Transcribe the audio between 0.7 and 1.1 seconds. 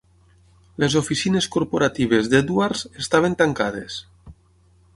Les